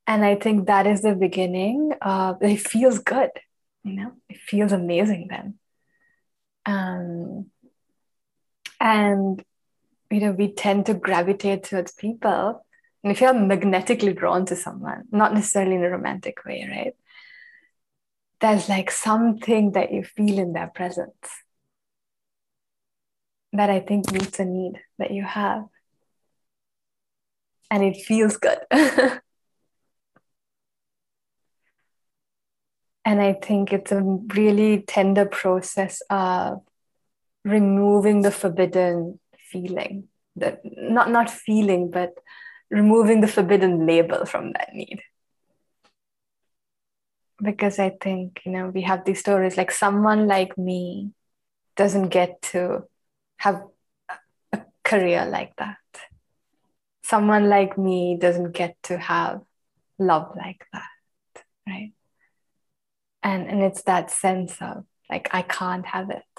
[0.07, 1.93] And I think that is the beginning.
[2.03, 3.29] It feels good,
[3.83, 5.59] you know, it feels amazing then.
[6.65, 7.51] Um,
[8.81, 9.45] and,
[10.11, 12.65] you know, we tend to gravitate towards people.
[13.03, 16.95] And if you're magnetically drawn to someone, not necessarily in a romantic way, right?
[18.41, 21.44] There's like something that you feel in their presence
[23.55, 25.67] that I think meets a need that you have.
[27.71, 28.59] And it feels good.
[28.71, 29.21] and
[33.05, 36.63] I think it's a really tender process of
[37.45, 42.15] removing the forbidden feeling, that not not feeling, but
[42.71, 45.01] removing the forbidden label from that need.
[47.41, 51.13] Because I think, you know, we have these stories like someone like me
[51.77, 52.85] doesn't get to
[53.45, 53.63] have
[54.55, 55.77] a career like that.
[57.03, 59.43] Someone like me doesn't get to have
[59.99, 61.93] love like that, right?
[63.23, 66.33] And, and it's that sense of like, I can't have it.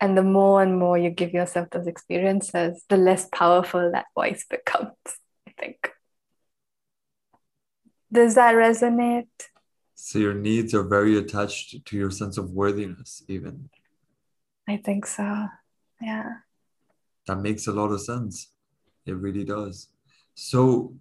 [0.00, 4.44] And the more and more you give yourself those experiences, the less powerful that voice
[4.50, 4.96] becomes,
[5.46, 5.92] I think.
[8.12, 9.28] Does that resonate?
[9.94, 13.68] So your needs are very attached to your sense of worthiness, even.
[14.68, 15.46] I think so.
[16.00, 16.30] Yeah.
[17.26, 18.52] That makes a lot of sense.
[19.06, 19.88] It really does.
[20.34, 20.94] So,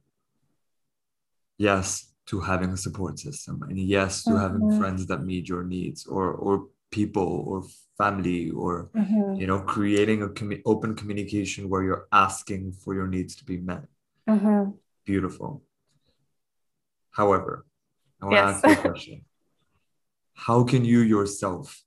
[1.57, 4.39] yes to having a support system, and yes to mm-hmm.
[4.39, 7.63] having friends that meet your needs, or or people, or
[7.97, 9.35] family, or mm-hmm.
[9.35, 13.57] you know, creating a com- open communication where you're asking for your needs to be
[13.57, 13.83] met.
[14.29, 14.71] Mm-hmm.
[15.05, 15.63] Beautiful.
[17.11, 17.65] However,
[18.21, 18.61] I want yes.
[18.61, 19.25] to ask you a question.
[20.33, 21.81] How can you yourself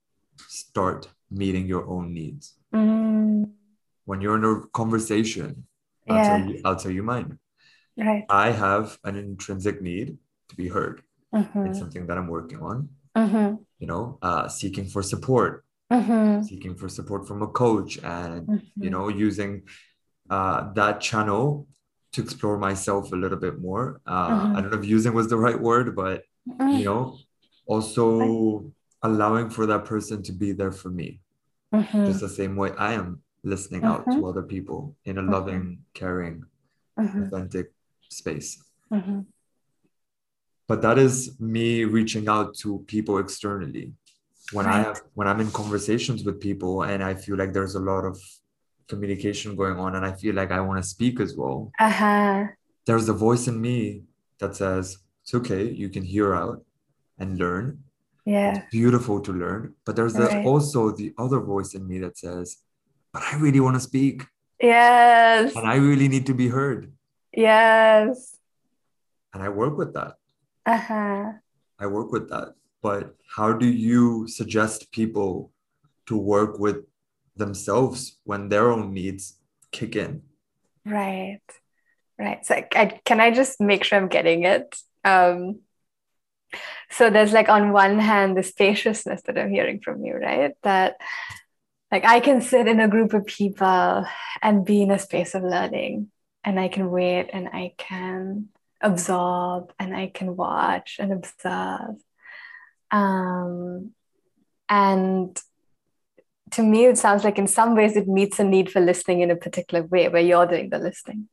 [0.49, 2.55] start meeting your own needs.
[2.75, 3.51] Mm.
[4.05, 5.67] When you're in a conversation,
[6.09, 6.29] I'll, yeah.
[6.29, 7.39] tell you, I'll tell you mine.
[7.97, 8.25] Right.
[8.29, 10.19] I have an intrinsic need
[10.49, 11.03] to be heard.
[11.35, 11.67] Mm-hmm.
[11.67, 12.89] It's something that I'm working on.
[13.17, 13.57] Mm-hmm.
[13.79, 16.45] You know, uh, seeking for support Mhm.
[16.47, 18.63] seeking for support from a coach and Mhm.
[18.77, 19.63] you know using
[20.31, 21.67] uh, that channel
[22.13, 24.55] to explore myself a little bit more uh, Mhm.
[24.55, 26.23] i don't know if using was the right word but
[26.79, 27.19] you know
[27.67, 28.71] also
[29.03, 31.21] allowing for that person to be there for me
[31.73, 32.07] Mhm.
[32.07, 36.45] just the same way i am listening out to other people in a loving caring
[36.99, 37.27] Mhm.
[37.27, 37.73] authentic
[38.09, 38.51] space.
[40.67, 43.95] But that is me reaching out to people externally.
[44.53, 47.85] When i have when i'm in conversations with people and i feel like there's a
[47.93, 48.17] lot of
[48.89, 52.49] communication going on and i feel like i want to speak as well Uh-huh.
[52.87, 54.03] there's a voice in me
[54.41, 56.59] that says it's okay you can hear out
[57.21, 57.65] and learn
[58.35, 58.51] Yeah.
[58.59, 60.47] it's beautiful to learn but there's the- Right.
[60.51, 62.47] also the other voice in me that says
[63.13, 64.17] but i really want to speak
[64.75, 65.57] Yes.
[65.57, 66.81] and i really need to be heard
[67.47, 68.37] Yes.
[69.33, 70.13] and i work with that
[70.77, 71.25] Uh-huh.
[71.83, 72.49] I work with that.
[72.87, 73.05] But
[73.37, 75.33] how do you suggest people
[76.09, 76.79] to work with
[77.43, 79.23] themselves when their own needs
[79.77, 80.11] kick in?
[80.85, 81.41] Right.
[82.25, 82.41] Right.
[82.47, 82.53] So
[82.83, 84.67] I, can I just make sure I'm getting it?
[85.13, 85.65] Um,
[86.91, 90.53] so there's like on one hand the spaciousness that I'm hearing from you, right?
[90.63, 90.97] That
[91.91, 94.07] like I can sit in a group of people
[94.43, 96.11] and be in a space of learning
[96.45, 98.49] and I can wait and I can
[98.81, 101.97] absorb and I can watch and observe.
[102.91, 103.93] Um,
[104.69, 105.39] and
[106.53, 109.31] to me, it sounds like in some ways it meets a need for listening in
[109.31, 111.29] a particular way where you're doing the listening.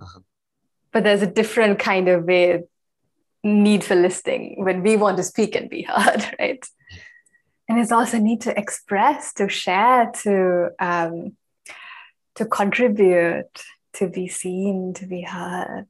[0.00, 0.20] Uh-huh.
[0.92, 2.62] But there's a different kind of way,
[3.44, 6.64] need for listening when we want to speak and be heard, right?
[7.68, 11.36] And it's also need to express, to share, to um,
[12.34, 13.62] to contribute,
[13.94, 15.86] to be seen, to be heard.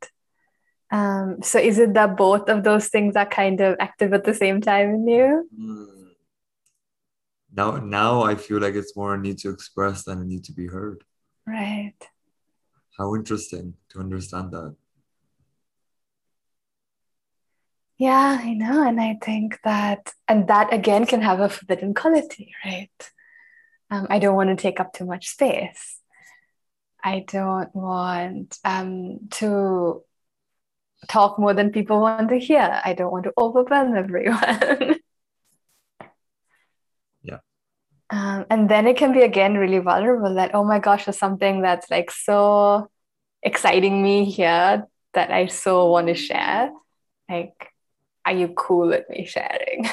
[0.90, 4.34] Um, so is it that both of those things are kind of active at the
[4.34, 5.48] same time in you?
[5.56, 6.02] Hmm.
[7.54, 10.52] Now, now I feel like it's more a need to express than a need to
[10.52, 11.04] be heard.
[11.46, 11.94] Right.
[12.96, 14.74] How interesting to understand that.
[18.02, 18.82] Yeah, I know.
[18.84, 22.90] And I think that, and that again can have a forbidden quality, right?
[23.92, 26.00] Um, I don't want to take up too much space.
[27.04, 30.02] I don't want um, to
[31.06, 32.80] talk more than people want to hear.
[32.84, 34.96] I don't want to overwhelm everyone.
[37.22, 37.38] Yeah.
[38.10, 41.62] Um, and then it can be again really vulnerable that, oh my gosh, there's something
[41.62, 42.90] that's like so
[43.44, 46.72] exciting me here that I so want to share.
[47.28, 47.71] Like,
[48.24, 49.86] are you cool with me sharing?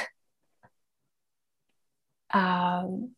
[2.34, 3.11] um,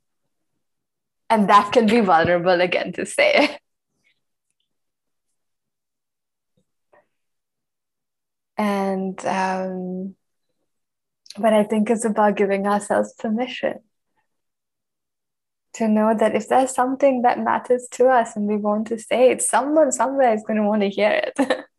[1.30, 3.58] and that can be vulnerable again to say.
[8.58, 10.16] and um,
[11.38, 13.80] but I think it's about giving ourselves permission
[15.74, 19.32] to know that if there's something that matters to us and we want to say
[19.32, 21.66] it, someone somewhere is going to want to hear it.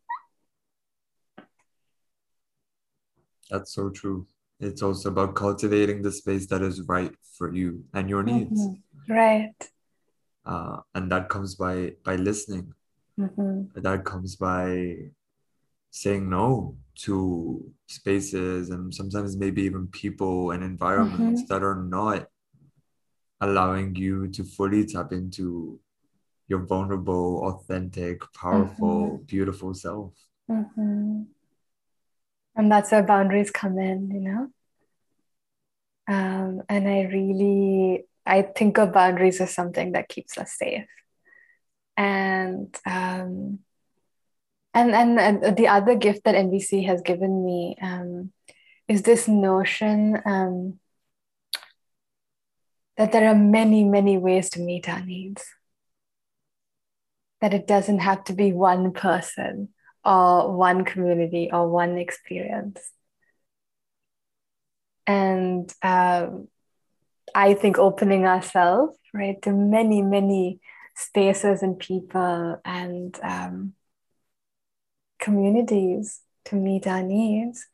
[3.53, 4.27] That's so true.
[4.59, 8.61] It's also about cultivating the space that is right for you and your needs.
[8.61, 9.13] Mm-hmm.
[9.13, 9.61] Right.
[10.45, 12.73] Uh, and that comes by by listening.
[13.21, 13.81] Mm-hmm.
[13.81, 14.67] That comes by
[15.91, 17.15] saying no to
[17.87, 21.53] spaces and sometimes maybe even people and environments Mm-hmm.
[21.53, 22.29] that are not
[23.41, 25.79] allowing you to fully tap into
[26.49, 30.13] your vulnerable, authentic, powerful, beautiful self.
[30.51, 31.23] Mm-hmm.
[32.55, 34.49] And that's where boundaries come in, you know?
[36.09, 40.87] Um, and I really, I think of boundaries as something that keeps us safe.
[41.97, 43.61] And um,
[44.75, 48.33] and, and and the other gift that NVC has given me um,
[48.89, 50.79] is this notion um,
[52.97, 55.45] that there are many, many ways to meet our needs.
[57.41, 59.69] That it doesn't have to be one person
[60.05, 62.81] or one community or one experience.
[65.07, 66.49] And um,
[67.35, 70.61] I think opening ourselves, right, to many, many
[70.95, 73.75] spaces and people and um,
[75.19, 77.67] communities to meet our needs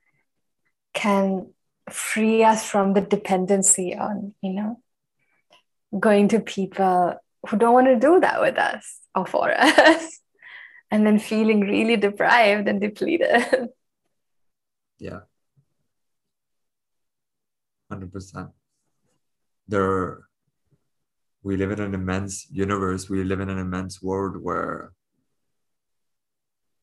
[0.94, 1.52] can
[1.90, 4.80] free us from the dependency on, you know,
[5.98, 7.14] going to people
[7.48, 10.20] who don't want to do that with us or for us,
[10.90, 13.70] and then feeling really deprived and depleted.
[15.00, 15.20] Yeah.
[17.92, 18.50] 100%.
[19.68, 20.24] There,
[21.44, 23.08] we live in an immense universe.
[23.08, 24.92] We live in an immense world where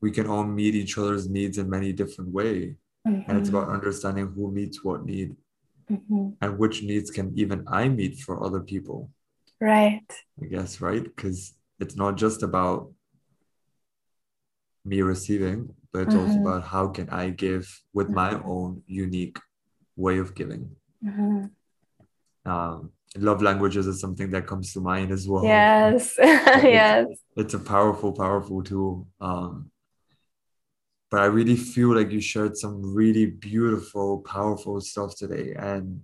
[0.00, 2.74] we can all meet each other's needs in many different ways.
[3.06, 3.30] Mm-hmm.
[3.30, 5.36] And it's about understanding who meets what need.
[5.90, 6.36] Mhm.
[6.40, 9.10] and which needs can even I meet for other people.
[9.60, 10.02] Right.
[10.42, 11.04] I guess, right?
[11.04, 12.90] Because it's not just about
[14.86, 16.40] me receiving, but it's also Mhm.
[16.40, 19.38] about how can I give with my own unique
[19.96, 20.76] way of giving.
[21.04, 21.50] Mhm.
[22.44, 25.44] Um, love languages is something that comes to mind as well.
[25.44, 26.14] Yes.
[26.18, 27.06] yes.
[27.36, 29.08] It's a powerful, powerful tool.
[29.20, 29.70] Um,
[31.10, 35.54] but I really feel like you shared some really beautiful, powerful stuff today.
[35.54, 36.02] And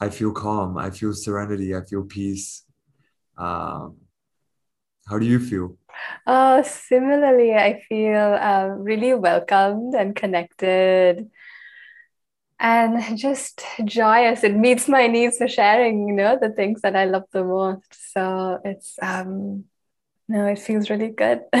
[0.00, 0.76] I feel calm.
[0.78, 1.74] I feel serenity.
[1.74, 2.64] I feel peace.
[3.36, 3.96] Um,
[5.08, 5.76] how do you feel?
[6.26, 11.30] Oh, similarly, I feel um, really welcomed and connected
[12.58, 14.42] and just joyous.
[14.44, 18.12] It meets my needs for sharing, you know, the things that I love the most.
[18.12, 19.64] So it's, um,
[20.28, 21.42] no, it feels really good.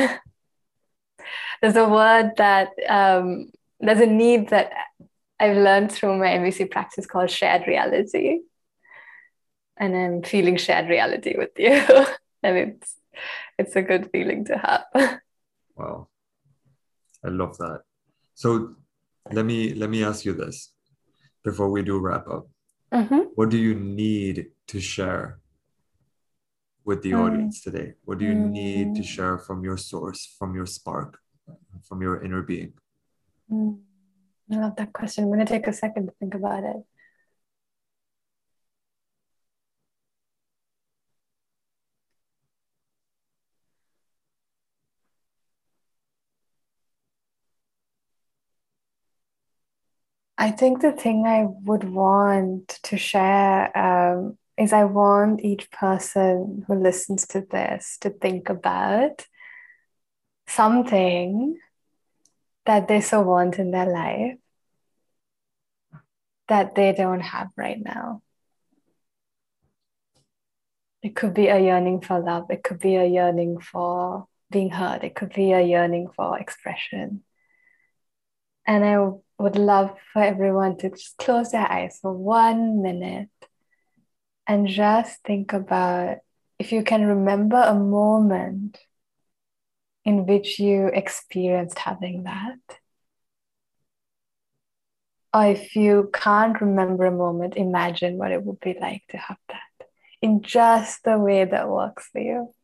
[1.60, 4.72] There's a word that, um, there's a need that
[5.38, 8.40] I've learned through my NVC practice called shared reality.
[9.76, 11.72] And I'm feeling shared reality with you.
[12.42, 12.94] and it's,
[13.58, 14.84] it's a good feeling to have.
[15.76, 16.08] Wow.
[17.22, 17.82] I love that.
[18.34, 18.76] So
[19.30, 20.72] let me let me ask you this
[21.44, 22.48] before we do wrap up.
[22.92, 23.28] Mhm.
[23.34, 25.38] What do you need to share
[26.84, 27.20] with the Mm.
[27.26, 27.92] audience today?
[28.04, 29.12] What do you need to Mm.
[29.14, 31.20] share from your source, from your spark,
[31.82, 32.72] from your inner being?
[33.50, 33.80] Mm.
[34.52, 35.24] I love that question.
[35.24, 36.80] I'm going to take a second to think about it.
[50.38, 56.64] I think the thing I would want to share um, is I want each person
[56.66, 59.26] who listens to this to think about
[60.46, 61.58] something
[62.66, 64.36] that they so want in their life
[66.48, 68.22] that they don't have right now.
[71.02, 75.02] It could be a yearning for love, it could be a yearning for being heard,
[75.02, 77.22] it could be a yearning for expression.
[78.66, 79.08] And I
[79.38, 83.28] would love for everyone to just close their eyes for one minute
[84.46, 86.18] and just think about
[86.58, 88.78] if you can remember a moment
[90.04, 92.58] in which you experienced having that.
[95.34, 99.36] Or if you can't remember a moment, imagine what it would be like to have
[99.48, 99.88] that
[100.22, 102.54] in just the way that works for you.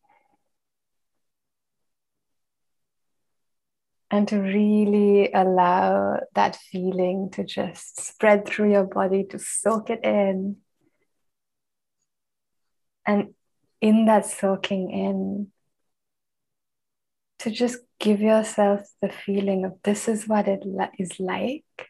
[4.13, 10.01] And to really allow that feeling to just spread through your body, to soak it
[10.03, 10.57] in.
[13.07, 13.33] And
[13.81, 15.47] in that soaking in,
[17.39, 20.61] to just give yourself the feeling of this is what it
[20.99, 21.89] is like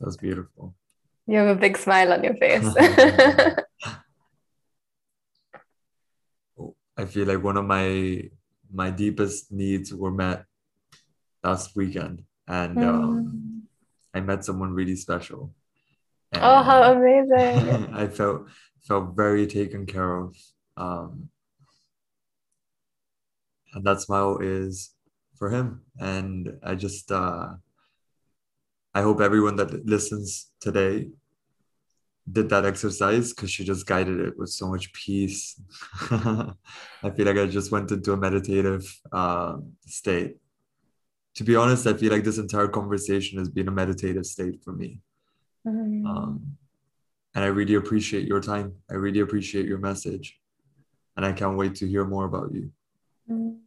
[0.00, 0.74] That's beautiful.
[1.26, 2.64] You have a big smile on your face.
[6.98, 8.30] I feel like one of my
[8.72, 10.44] my deepest needs were met
[11.44, 13.62] last weekend, and um, Mm.
[14.14, 15.52] I met someone really special.
[16.34, 17.94] Oh, how amazing.
[17.94, 18.48] I felt
[18.82, 20.36] felt very taken care of.
[20.76, 21.28] Um,
[23.74, 24.94] and that smile is
[25.36, 25.82] for him.
[25.98, 27.54] And I just uh,
[28.96, 31.10] I hope everyone that listens today
[32.32, 35.60] did that exercise because she just guided it with so much peace.
[36.10, 38.82] I feel like I just went into a meditative
[39.12, 40.38] uh, state.
[41.34, 44.72] To be honest, I feel like this entire conversation has been a meditative state for
[44.72, 45.00] me.
[45.66, 46.06] Mm.
[46.06, 46.56] Um,
[47.34, 48.76] and I really appreciate your time.
[48.90, 50.40] I really appreciate your message.
[51.18, 52.72] And I can't wait to hear more about you.
[53.30, 53.58] Mm.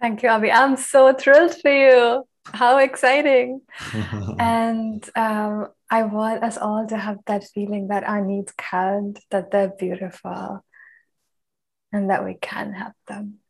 [0.00, 0.50] Thank you, Abby.
[0.50, 2.24] I'm so thrilled for you.
[2.44, 3.62] How exciting.
[4.38, 9.50] And um, I want us all to have that feeling that our needs count, that
[9.50, 10.64] they're beautiful,
[11.92, 13.40] and that we can have them.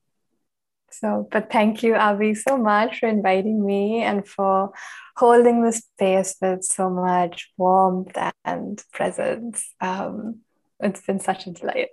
[0.91, 4.73] So, but thank you, Avi, so much for inviting me and for
[5.17, 9.73] holding the space with so much warmth and presence.
[9.81, 10.41] Um,
[10.81, 11.89] it's been such a delight.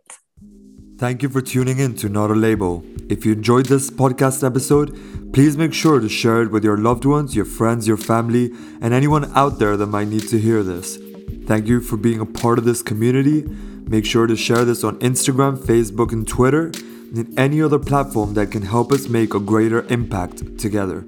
[0.97, 2.83] Thank you for tuning in to Not a Label.
[3.07, 7.05] If you enjoyed this podcast episode, please make sure to share it with your loved
[7.05, 8.49] ones, your friends, your family,
[8.81, 10.97] and anyone out there that might need to hear this.
[11.45, 13.43] Thank you for being a part of this community.
[13.43, 16.71] Make sure to share this on Instagram, Facebook, and Twitter,
[17.15, 21.05] and any other platform that can help us make a greater impact together.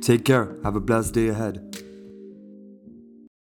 [0.00, 0.54] Take care.
[0.62, 1.82] Have a blessed day ahead.